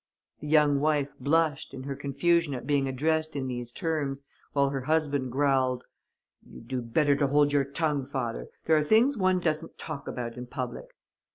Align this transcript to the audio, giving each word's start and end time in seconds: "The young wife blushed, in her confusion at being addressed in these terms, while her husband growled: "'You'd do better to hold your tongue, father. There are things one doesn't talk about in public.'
"The 0.39 0.47
young 0.47 0.79
wife 0.79 1.15
blushed, 1.19 1.75
in 1.75 1.83
her 1.83 1.95
confusion 1.95 2.55
at 2.55 2.65
being 2.65 2.87
addressed 2.87 3.35
in 3.35 3.45
these 3.47 3.71
terms, 3.71 4.23
while 4.51 4.71
her 4.71 4.81
husband 4.85 5.31
growled: 5.31 5.83
"'You'd 6.43 6.67
do 6.67 6.81
better 6.81 7.15
to 7.17 7.27
hold 7.27 7.53
your 7.53 7.65
tongue, 7.65 8.07
father. 8.07 8.47
There 8.65 8.75
are 8.75 8.83
things 8.83 9.15
one 9.15 9.39
doesn't 9.39 9.77
talk 9.77 10.07
about 10.07 10.37
in 10.37 10.47
public.' 10.47 10.95